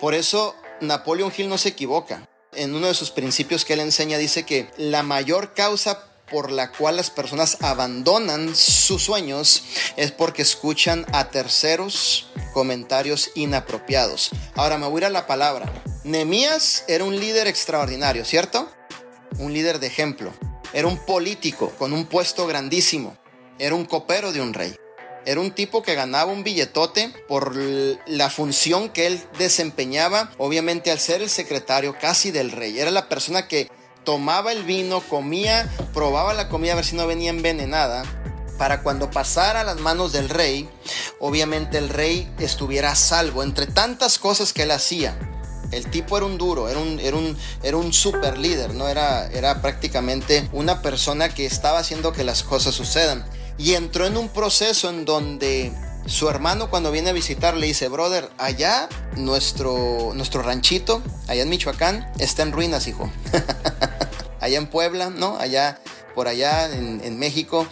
[0.00, 2.26] Por eso Napoleon Hill no se equivoca.
[2.52, 6.72] En uno de sus principios que él enseña dice que la mayor causa por la
[6.72, 9.62] cual las personas abandonan sus sueños
[9.96, 14.30] es porque escuchan a terceros comentarios inapropiados.
[14.54, 15.70] Ahora me voy a ir a la palabra.
[16.04, 18.70] Nemías era un líder extraordinario, ¿cierto?
[19.38, 20.32] Un líder de ejemplo.
[20.72, 23.16] Era un político con un puesto grandísimo.
[23.60, 24.74] Era un copero de un rey.
[25.26, 30.98] Era un tipo que ganaba un billetote por la función que él desempeñaba, obviamente al
[30.98, 32.80] ser el secretario casi del rey.
[32.80, 33.70] Era la persona que
[34.02, 38.04] tomaba el vino, comía, probaba la comida a ver si no venía envenenada,
[38.56, 40.66] para cuando pasara a las manos del rey,
[41.18, 45.18] obviamente el rey estuviera a salvo entre tantas cosas que él hacía.
[45.70, 48.88] El tipo era un duro, era un, era un, era un super líder, ¿no?
[48.88, 53.26] Era, era prácticamente una persona que estaba haciendo que las cosas sucedan.
[53.60, 55.70] Y entró en un proceso en donde
[56.06, 61.50] su hermano cuando viene a visitar le dice, brother, allá nuestro, nuestro ranchito, allá en
[61.50, 63.12] Michoacán, está en ruinas, hijo.
[64.40, 65.36] allá en Puebla, ¿no?
[65.36, 65.78] Allá,
[66.14, 67.66] por allá en, México,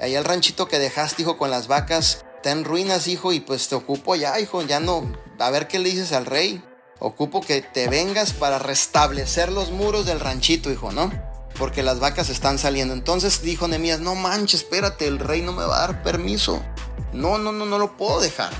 [0.00, 3.68] allá el ranchito que dejaste, hijo, con las vacas, está en ruinas, hijo, y pues
[3.68, 6.60] te ocupo ya, hijo, ya no, a ver qué le dices al rey.
[6.98, 11.12] Ocupo que te vengas para restablecer los muros del ranchito, hijo, ¿no?
[11.58, 12.94] Porque las vacas están saliendo.
[12.94, 16.62] Entonces dijo Nemías, no manches, espérate, el rey no me va a dar permiso.
[17.12, 18.52] No, no, no, no lo puedo dejar.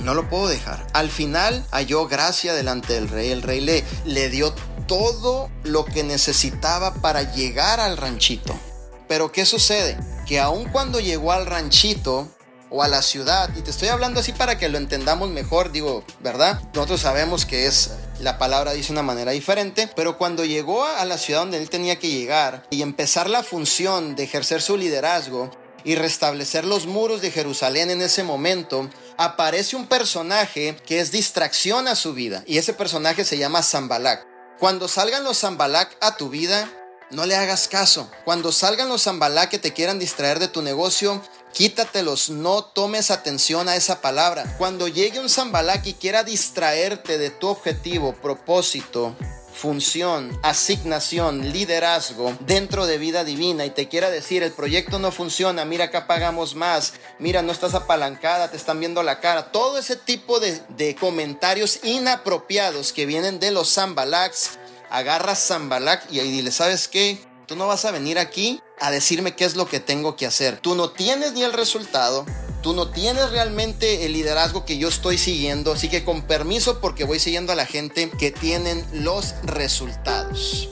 [0.00, 0.84] No lo puedo dejar.
[0.94, 3.30] Al final halló gracia delante del rey.
[3.30, 4.52] El rey le, le dio
[4.86, 8.58] todo lo que necesitaba para llegar al ranchito.
[9.06, 9.98] Pero ¿qué sucede?
[10.26, 12.28] Que aun cuando llegó al ranchito,
[12.72, 13.50] o a la ciudad.
[13.56, 16.60] Y te estoy hablando así para que lo entendamos mejor, digo, ¿verdad?
[16.74, 21.18] Nosotros sabemos que es, la palabra dice una manera diferente, pero cuando llegó a la
[21.18, 25.50] ciudad donde él tenía que llegar y empezar la función de ejercer su liderazgo
[25.84, 31.88] y restablecer los muros de Jerusalén en ese momento, aparece un personaje que es distracción
[31.88, 34.26] a su vida y ese personaje se llama Zambalak.
[34.58, 36.70] Cuando salgan los Zambalak a tu vida,
[37.12, 38.10] no le hagas caso.
[38.24, 43.68] Cuando salgan los Zambalak que te quieran distraer de tu negocio, Quítatelos, no tomes atención
[43.68, 44.56] a esa palabra.
[44.56, 49.14] Cuando llegue un Zambalak y quiera distraerte de tu objetivo, propósito,
[49.52, 55.64] función, asignación, liderazgo dentro de vida divina y te quiera decir el proyecto no funciona,
[55.64, 59.96] mira acá pagamos más, mira no estás apalancada, te están viendo la cara, todo ese
[59.96, 64.58] tipo de, de comentarios inapropiados que vienen de los Zambalaks,
[64.92, 67.18] agarra Zambalak y ahí dile, ¿sabes qué?
[67.46, 70.58] Tú no vas a venir aquí a decirme qué es lo que tengo que hacer.
[70.58, 72.26] Tú no tienes ni el resultado,
[72.62, 77.04] tú no tienes realmente el liderazgo que yo estoy siguiendo, así que con permiso porque
[77.04, 80.68] voy siguiendo a la gente que tienen los resultados.